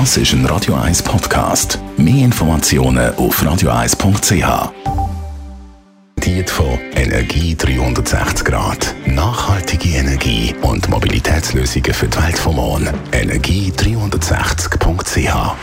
[0.00, 1.78] Das ist ein Radio 1 Podcast.
[1.96, 4.72] Mehr Informationen auf radio1.ch.
[6.16, 8.92] Diet von Energie 360 Grad.
[9.06, 12.88] Nachhaltige Energie und Mobilitätslösungen für die Welt vom Morgen.
[13.12, 15.54] Energie360.ch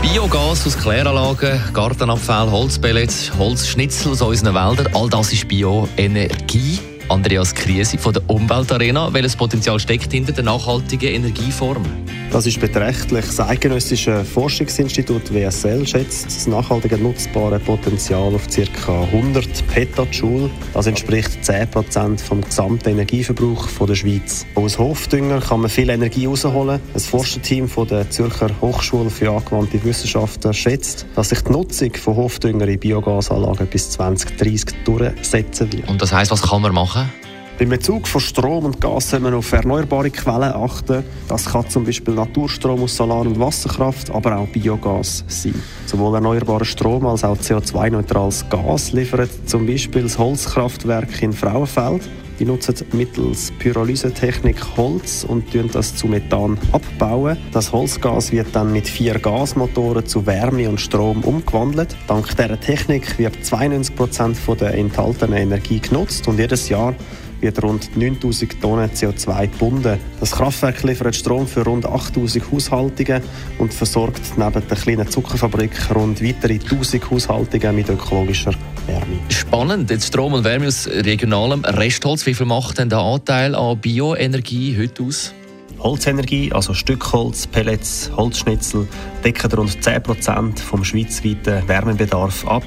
[0.00, 6.78] Biogas aus Kläranlagen, Gartenabfall, Holzpellets, Holzschnitzel aus unseren Wäldern, all das ist Bioenergie.
[7.10, 9.12] Andreas Kriesi von der Umweltarena.
[9.12, 11.84] Welches Potenzial steckt hinter der nachhaltigen Energieform?
[12.30, 13.26] Das ist beträchtlich.
[13.26, 19.02] Das Eidgenössische Forschungsinstitut WSL schätzt das nachhaltige nutzbare Potenzial auf ca.
[19.02, 20.48] 100 Petajoule.
[20.72, 24.46] Das entspricht 10% vom gesamten Energieverbrauch der Schweiz.
[24.54, 26.80] Aus Hofdünger kann man viel Energie herausholen.
[26.94, 32.14] Ein Forscherteam von der Zürcher Hochschule für angewandte Wissenschaften schätzt, dass sich die Nutzung von
[32.14, 35.88] Hofdünger in Biogasanlagen bis 2030 durchsetzen wird.
[35.88, 36.99] Und das heißt, was kann man machen?
[37.00, 37.29] 가?
[37.60, 41.04] Beim Bezug von Strom und Gas soll man auf erneuerbare Quellen achten.
[41.28, 45.62] Das kann zum Beispiel Naturstrom aus Solar- und Wasserkraft, aber auch Biogas sein.
[45.84, 52.08] Sowohl erneuerbarer Strom als auch CO2-neutrales Gas liefert zum Beispiel das Holzkraftwerk in Frauenfeld.
[52.38, 57.36] Die nutzen mittels Pyrolysetechnik Holz und das zu Methan abbauen.
[57.52, 61.94] Das Holzgas wird dann mit vier Gasmotoren zu Wärme und Strom umgewandelt.
[62.06, 66.94] Dank dieser Technik wird 92 Prozent der enthaltenen Energie genutzt und jedes Jahr
[67.40, 69.98] wird rund 9000 Tonnen CO2 gebunden.
[70.18, 73.22] Das Kraftwerk liefert Strom für rund 8000 Haushaltungen
[73.58, 78.54] und versorgt neben der kleinen Zuckerfabrik rund weitere 1000 Haushaltungen mit ökologischer
[78.86, 79.20] Wärme.
[79.28, 82.26] Spannend, jetzt Strom und Wärme aus regionalem Restholz.
[82.26, 85.34] Wie viel macht denn der Anteil an Bioenergie heute aus?
[85.80, 88.86] Holzenergie, also Stückholz, Pellets, Holzschnitzel,
[89.24, 92.64] decken rund 10% vom schweizweiten Wärmebedarf ab.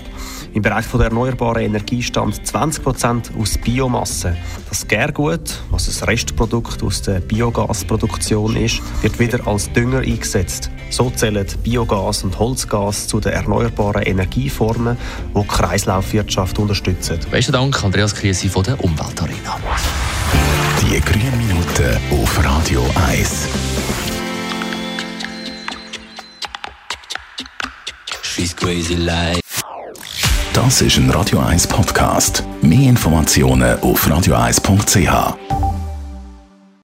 [0.54, 4.38] Im Bereich der erneuerbaren Energie stammt 20% aus Biomasse.
[4.70, 10.70] Das Gärgut, was ein Restprodukt aus der Biogasproduktion ist, wird wieder als Dünger eingesetzt.
[10.92, 14.96] So zählen Biogas und Holzgas zu den erneuerbaren Energieformen,
[15.36, 17.20] die die Kreislaufwirtschaft unterstützen.
[17.32, 19.33] Besten Dank, Andreas Kriesi von der Umweltarena.
[20.94, 23.48] Die grünen Minuten auf Radio 1.
[28.22, 29.42] She's crazy like.
[30.54, 32.44] Das ist ein Radio 1 Podcast.
[32.62, 35.43] Mehr Informationen auf radio1.ch.